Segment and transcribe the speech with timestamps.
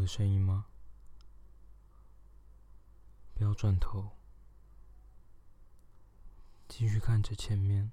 [0.00, 0.66] 的声音吗？
[3.34, 4.10] 不要转头，
[6.68, 7.92] 继续看着前面。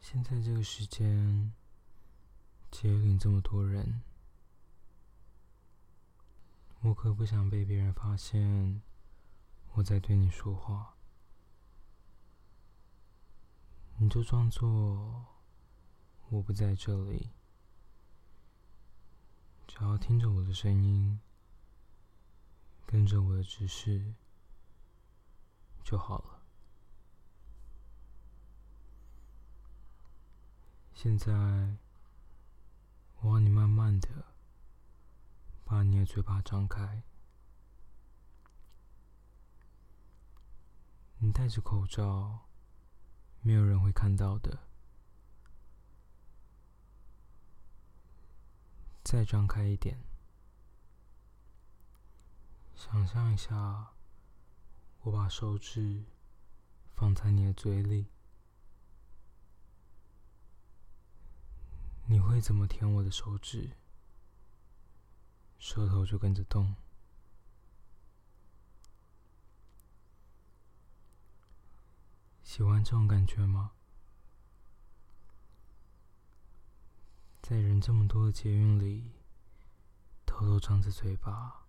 [0.00, 1.52] 现在这个时间，
[2.70, 4.02] 街里这么多人，
[6.82, 8.82] 我可不想被别人发现
[9.72, 10.94] 我在对你说话。
[13.96, 15.24] 你就装作
[16.28, 17.30] 我不在这里，
[19.84, 21.20] 只要听着我的声音，
[22.86, 24.14] 跟着我的指示
[25.84, 26.40] 就好了。
[30.94, 31.30] 现在，
[33.20, 34.08] 我要你慢慢的
[35.66, 37.02] 把你的嘴巴张开。
[41.18, 42.48] 你戴着口罩，
[43.42, 44.60] 没有人会看到的。
[49.04, 50.02] 再张开一点，
[52.74, 53.92] 想象一下，
[55.02, 56.04] 我把手指
[56.96, 58.06] 放在你的嘴里。
[62.06, 63.76] 你会怎么舔我的手指？
[65.58, 66.74] 舌头就跟着动。
[72.42, 73.73] 喜欢这种感觉吗？
[77.46, 79.12] 在人这么多的捷运里，
[80.24, 81.66] 偷偷张着嘴巴，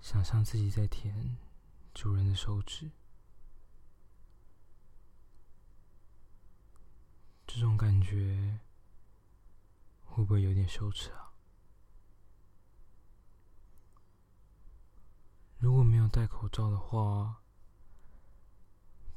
[0.00, 1.36] 想象自己在舔
[1.92, 2.92] 主人的手指，
[7.44, 8.60] 这种感觉。
[10.04, 11.32] 会不会有点羞耻啊？
[15.58, 17.42] 如果没有戴口罩的话，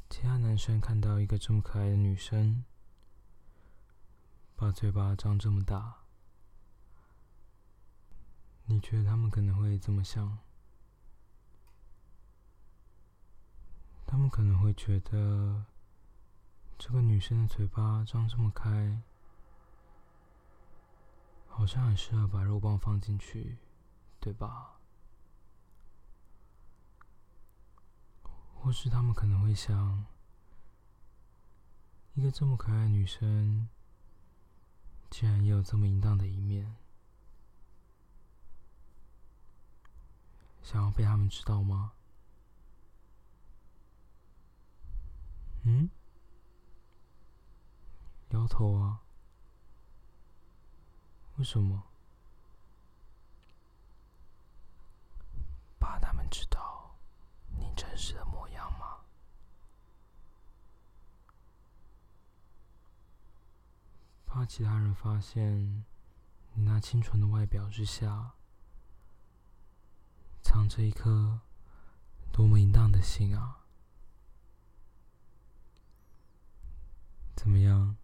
[0.09, 2.65] 其他男生看到一个这么可爱的女生，
[4.59, 5.99] 把嘴巴张这么大，
[8.65, 10.37] 你觉得他们可能会怎么想？
[14.05, 15.63] 他们可能会觉得
[16.77, 19.01] 这个女生的嘴巴张这么开。
[21.47, 23.59] 好像很适合把肉棒放进去，
[24.19, 24.81] 对吧？
[28.53, 30.05] 或是他们可能会想，
[32.13, 33.69] 一个这么可爱的女生，
[35.09, 36.75] 竟然也有这么淫荡的一面，
[40.61, 41.93] 想要被他们知道吗？
[45.63, 45.89] 嗯？
[48.29, 49.01] 摇头啊。
[51.37, 51.83] 为什么？
[55.79, 56.95] 怕他们知道
[57.57, 58.78] 你真实的模样吗？
[64.39, 65.83] 怕其他人发现
[66.53, 68.35] 你那清纯的外表之下，
[70.41, 71.41] 藏着一颗
[72.31, 73.65] 多么淫荡的心啊？
[77.35, 77.97] 怎么样？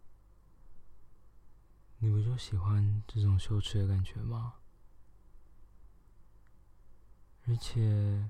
[1.99, 4.55] 你不就喜欢这种羞耻的感觉吗？
[7.47, 8.29] 而且，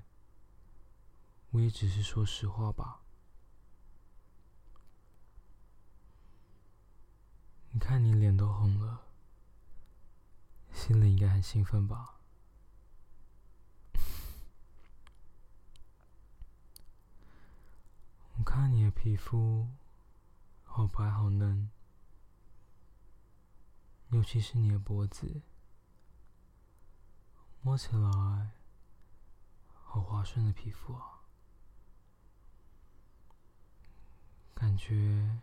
[1.50, 3.00] 我也只是说实话吧。
[7.76, 9.02] 你看你脸都红了，
[10.72, 12.18] 心里应该很兴奋吧？
[18.38, 19.68] 我看你的皮肤
[20.64, 21.70] 好白好嫩。
[24.08, 25.42] 尤其是你的脖子，
[27.60, 28.52] 摸起来
[29.74, 31.20] 好滑顺的皮肤啊，
[34.54, 35.42] 感觉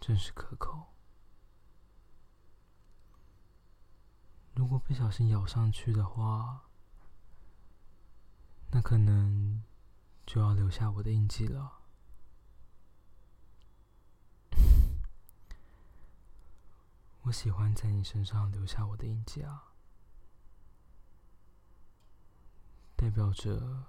[0.00, 0.94] 真是可口。
[4.54, 6.62] 如果不小心咬上去的话，
[8.70, 9.62] 那可能
[10.24, 11.82] 就要留下我的印记了。
[17.22, 19.74] 我喜欢在你身上留下我的印记啊，
[22.96, 23.86] 代表着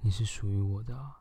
[0.00, 1.16] 你是属于我的，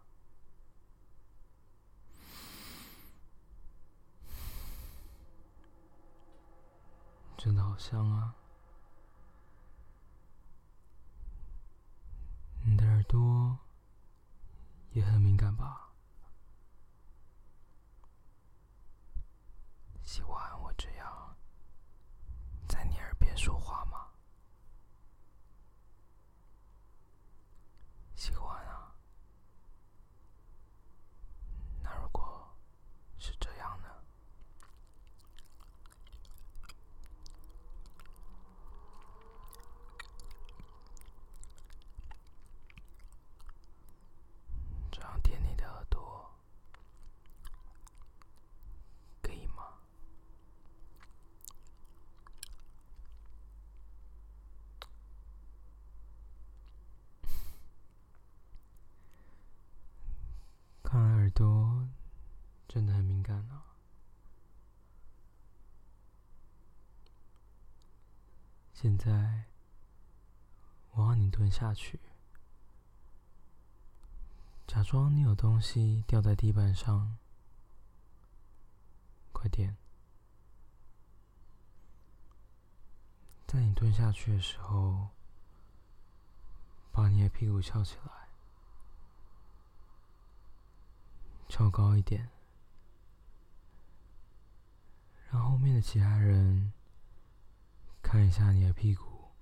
[7.47, 8.35] 真的好香啊！
[12.65, 13.57] 你的耳朵
[14.91, 15.93] 也很敏感吧？
[20.03, 20.56] 喜欢。
[61.37, 61.87] 朵
[62.67, 63.63] 真的很敏感啊。
[68.73, 69.45] 现在，
[70.93, 71.99] 我让你蹲下去，
[74.65, 77.19] 假装你有东西掉在地板上，
[79.31, 79.77] 快点！
[83.45, 85.09] 在你蹲下去的时候，
[86.91, 88.16] 把你的屁股翘起来。
[91.49, 92.29] 翘高一点，
[95.31, 96.73] 让后面的其他人。
[97.99, 99.33] 看一下你的屁股，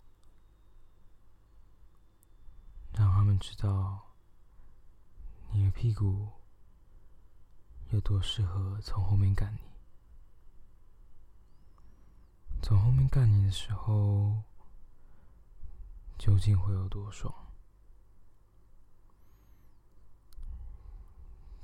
[2.93, 4.15] 让他们知道
[5.51, 6.31] 你的屁股
[7.91, 9.59] 有多适合从后面干你。
[12.63, 14.41] 从后面干你的时候，
[16.17, 17.44] 究竟会有多爽？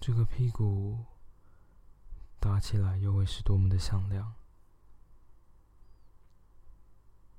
[0.02, 1.06] 这个屁股
[2.40, 4.34] 打起来又会是多么的响亮？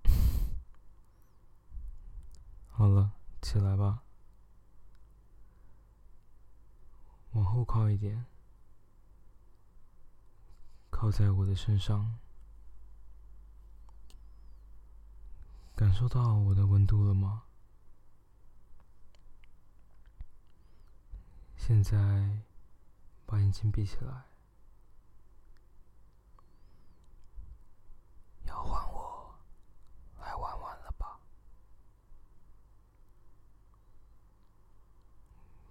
[2.70, 3.10] 好了，
[3.42, 4.04] 起来吧，
[7.32, 8.24] 往后靠一点，
[10.88, 12.16] 靠在我的身上，
[15.74, 17.42] 感受到我的温度了吗？
[21.56, 22.44] 现在
[23.32, 24.26] 把眼睛闭起来。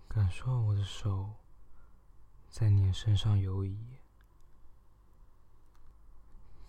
[0.07, 1.35] 感受我的手
[2.49, 3.99] 在你身上游移，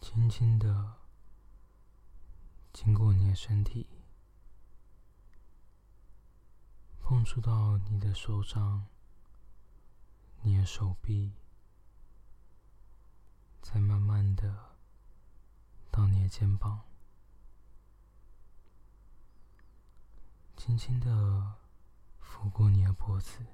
[0.00, 0.98] 轻轻的
[2.72, 3.88] 经过你的身体，
[7.00, 8.86] 碰触到你的手掌、
[10.42, 11.32] 你的手臂，
[13.62, 14.76] 再慢慢的
[15.90, 16.82] 到你的肩膀，
[20.56, 21.58] 轻轻的。
[22.34, 23.46] 抚过你的脖子，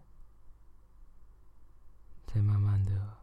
[2.27, 3.19] 再慢慢的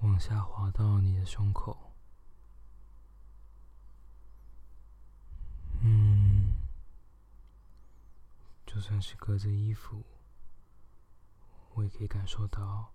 [0.00, 1.94] 往下滑到你的胸口。
[5.80, 6.56] 嗯，
[8.66, 10.04] 就算是隔着衣服，
[11.74, 12.92] 我也可以感受到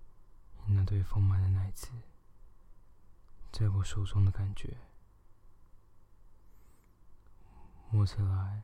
[0.65, 1.89] 你那对丰满的奶子
[3.51, 4.77] 在我手中的感觉，
[7.89, 8.63] 摸起来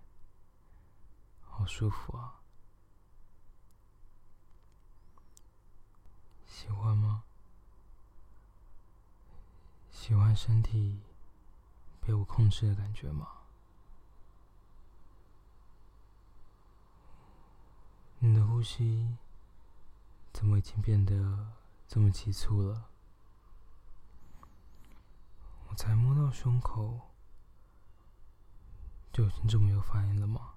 [1.41, 2.41] 好舒服啊！
[6.45, 7.23] 喜欢吗？
[9.91, 11.01] 喜欢身体
[12.01, 13.27] 被我控制的感觉吗？
[18.19, 19.17] 你的呼吸
[20.33, 21.53] 怎么已经变得
[21.87, 22.89] 这么急促了？
[25.69, 26.99] 我才摸到胸口，
[29.13, 30.55] 就已经这么有反应了吗？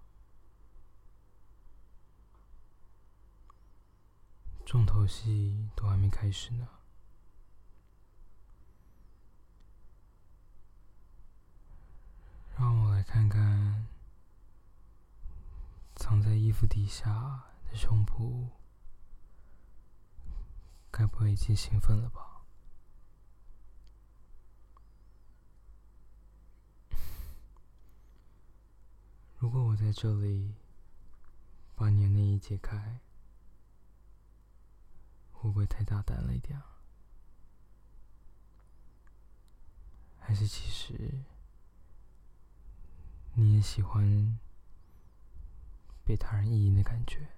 [4.64, 6.66] 重头戏都还没开始呢，
[12.58, 13.86] 让我来看看
[15.94, 18.48] 藏在衣服底下的胸脯，
[20.90, 22.42] 该不会已经兴奋了吧？
[29.38, 30.54] 如果我在这里
[31.74, 33.00] 把你的内衣解开。
[35.46, 36.60] 会不会太大胆了一点？
[40.18, 41.22] 还是其实
[43.34, 44.38] 你也喜欢
[46.04, 47.28] 被他人意淫的感觉？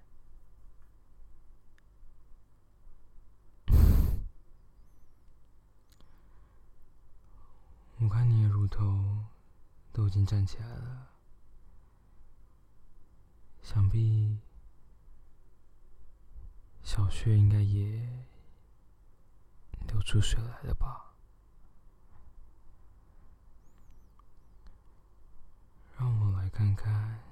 [7.99, 9.25] 我看你的乳头
[9.91, 11.07] 都已经站起来了，
[13.61, 14.37] 想必……
[16.83, 18.25] 小穴应该也
[19.87, 21.13] 流出水来了吧？
[25.97, 27.23] 让我来看看，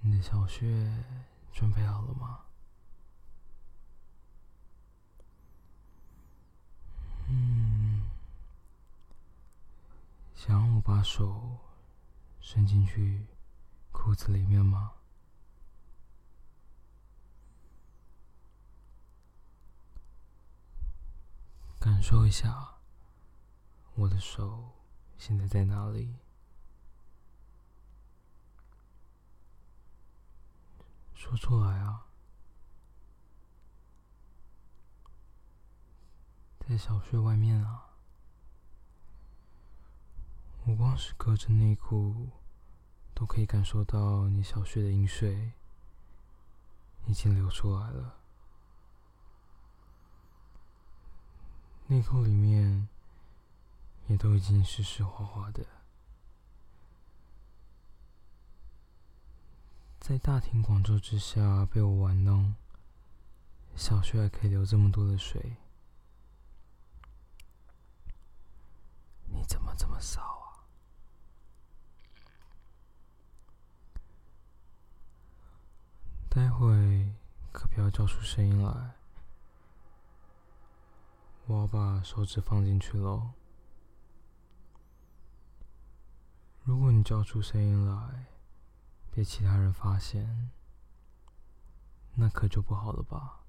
[0.00, 1.04] 你的小穴
[1.52, 2.43] 准备好了吗？
[10.46, 11.56] 想让我把手
[12.38, 13.24] 伸进去
[13.90, 14.92] 裤子里面吗？
[21.80, 22.74] 感受一下，
[23.94, 24.72] 我的手
[25.16, 26.14] 现在在哪里？
[31.14, 32.04] 说出来啊！
[36.60, 37.93] 在小穴外面啊！
[40.74, 42.30] 光是隔着内裤，
[43.14, 45.52] 都可以感受到你小穴的饮水
[47.06, 48.18] 已经流出来了。
[51.86, 52.88] 内裤里面
[54.06, 55.66] 也都已经湿湿滑滑的，
[60.00, 62.54] 在大庭广众之下被我玩弄，
[63.76, 65.56] 小穴还可以流这么多的水，
[69.26, 70.53] 你怎么这么骚啊？
[76.34, 77.14] 待会
[77.52, 78.96] 可不要叫出声音来。
[81.46, 83.30] 我要把手指放进去喽。
[86.64, 88.26] 如果你叫出声音来，
[89.12, 90.50] 被其他人发现，
[92.16, 93.44] 那可就不好了吧？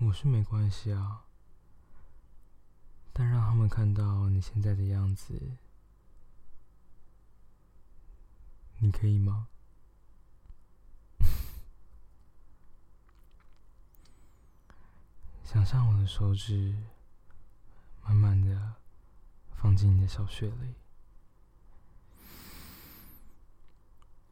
[0.00, 1.26] 我是没关系啊，
[3.12, 5.56] 但让他们看到你现在的样子，
[8.80, 9.48] 你可以吗？
[15.44, 16.74] 想象我的手指
[18.02, 18.74] 慢慢的
[19.56, 20.74] 放进你的小穴里，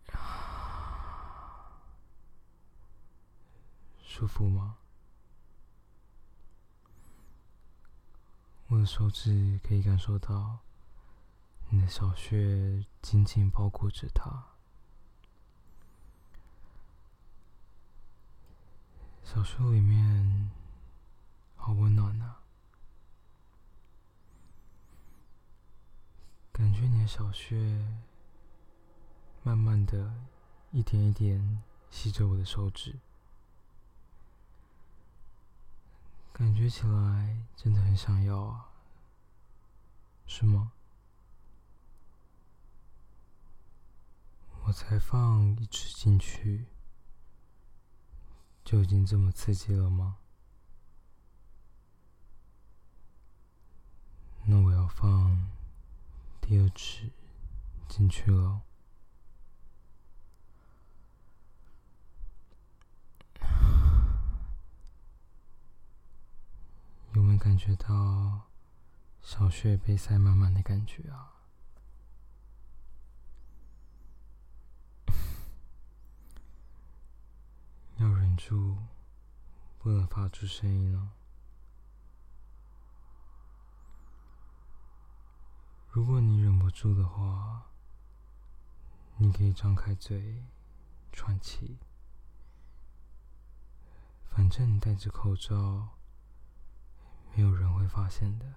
[4.05, 4.79] 舒服吗？
[8.69, 10.59] 我的手指可以感受到
[11.69, 14.45] 你的小穴紧紧包裹着它，
[19.25, 20.51] 小穴里面。
[21.59, 22.37] 好温暖呐！
[26.53, 27.85] 感觉你的小穴
[29.43, 30.15] 慢慢的
[30.71, 33.01] 一点一点吸着我的手指，
[36.33, 38.71] 感觉起来真的很想要啊，
[40.29, 40.71] 是吗？
[44.67, 46.67] 我才放一指进去，
[48.65, 50.19] 就已经这么刺激了吗？
[54.45, 55.47] 那我要放
[56.41, 57.13] 第二只
[57.89, 58.63] 进去了，
[67.13, 68.51] 有没有感觉到
[69.23, 71.36] 小穴被塞满满的感觉啊？
[77.97, 78.77] 要忍住，
[79.79, 81.13] 不能发出声音了。
[85.89, 87.71] 如果你忍不住的话，
[89.17, 90.45] 你可以张开嘴
[91.11, 91.79] 喘气。
[94.29, 95.97] 反正你戴着口罩，
[97.35, 98.57] 没有人会发现的。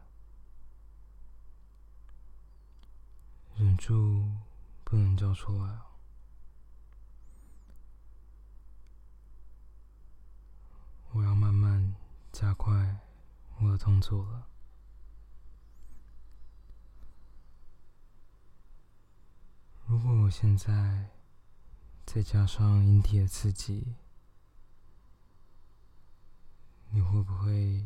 [3.56, 4.36] 忍住，
[4.84, 5.89] 不能叫出来哦。
[11.12, 11.96] 我要慢慢
[12.32, 13.00] 加快
[13.60, 14.48] 我的动作了。
[19.88, 21.10] 如果我现在
[22.06, 23.96] 再加上阴蒂的刺激，
[26.92, 27.84] 你会不会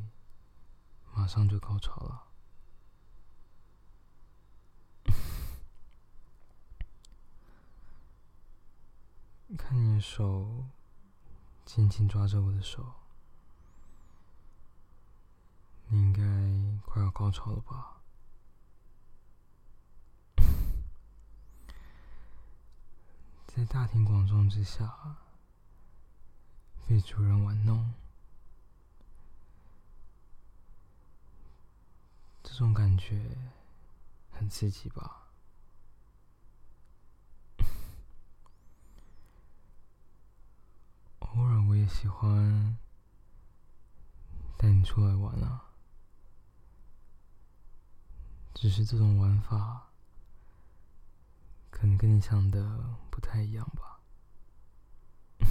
[1.13, 2.27] 马上就高潮了？
[9.57, 10.65] 看你的手
[11.65, 12.93] 紧紧抓着我的手，
[15.93, 16.23] 你应该
[16.87, 18.01] 快要高潮了吧？
[23.45, 25.19] 在大庭广众之下
[26.87, 27.93] 被主人玩弄，
[32.41, 33.37] 这种感觉
[34.31, 35.27] 很刺激吧？
[41.19, 42.79] 偶尔我也喜欢
[44.57, 45.69] 带你出来玩啊，
[48.53, 49.89] 只是这种玩法。
[51.69, 53.99] 可能跟你想的不太一样吧。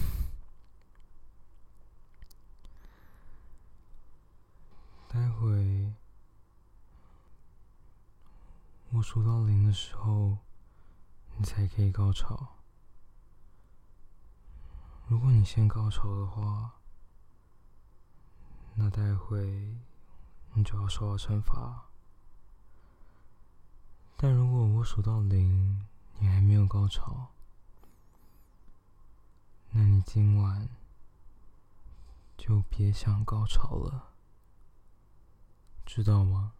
[5.08, 5.92] 待会
[8.92, 10.38] 我数到零的时候，
[11.36, 12.56] 你才可以高潮。
[15.08, 16.80] 如果你先高潮的话，
[18.74, 19.76] 那待会
[20.54, 21.90] 你就要受到惩罚。
[24.22, 25.84] 但如果我数到零，
[26.20, 27.32] 你还没有高潮，
[29.72, 30.68] 那你今晚
[32.36, 34.12] 就别想高潮了，
[35.84, 36.52] 知道吗？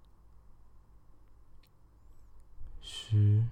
[2.81, 3.47] 十、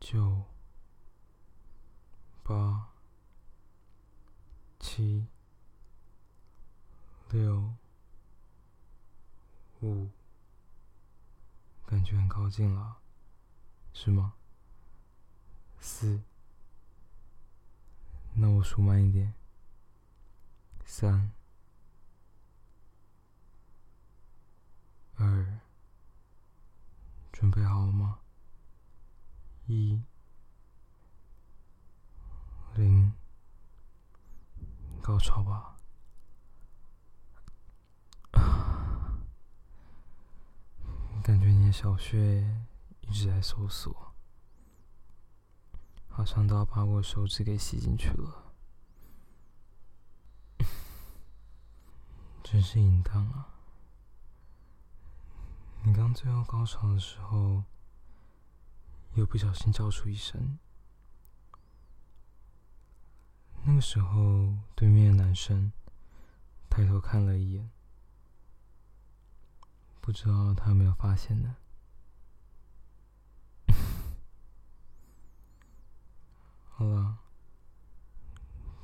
[0.00, 0.42] 九、
[2.42, 2.88] 八、
[4.80, 5.28] 七、
[7.30, 7.72] 六、
[9.80, 10.08] 五，
[11.86, 12.98] 感觉很靠近了，
[13.92, 14.34] 是吗？
[15.78, 16.20] 四，
[18.34, 19.32] 那我数慢一点。
[20.84, 21.30] 三。
[25.14, 25.60] 二，
[27.32, 28.18] 准备好了吗？
[29.66, 30.02] 一，
[32.74, 33.12] 零，
[35.00, 35.76] 高潮吧！
[41.26, 42.40] 感觉你的小穴
[43.00, 44.14] 一直在收缩，
[46.08, 48.52] 好像都要把我手指给吸进去了，
[52.44, 53.48] 真是淫荡啊！
[55.82, 57.64] 你刚最后高潮的时候，
[59.14, 60.60] 又不小心叫出一声。
[63.64, 65.72] 那个时候，对面的男生
[66.70, 67.68] 抬头看了一眼，
[70.06, 71.56] 不知道他有没有发现呢？
[76.70, 77.18] 好了，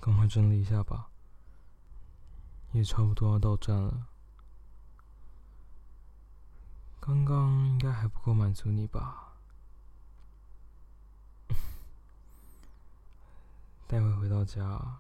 [0.01, 1.11] 赶快整理一下吧，
[2.73, 4.09] 也差不多要到站了。
[6.99, 9.35] 刚刚应该还不够满足你吧？
[13.87, 14.99] 待会回到家，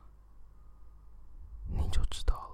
[1.66, 2.51] 你就知道了。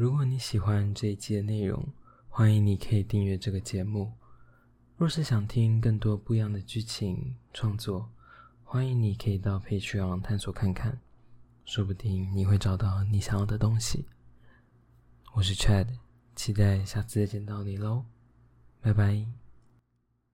[0.00, 1.86] 如果你喜欢这一期的内容，
[2.30, 4.10] 欢迎你可以订阅这个节目。
[4.96, 8.08] 若是想听更多不一样的剧情创作，
[8.64, 10.98] 欢迎你可以到 Patreon 探索看看，
[11.66, 14.06] 说不定你会找到你想要的东西。
[15.34, 15.88] 我是 Chad，
[16.34, 18.06] 期待下次再见到你喽，
[18.80, 19.39] 拜拜。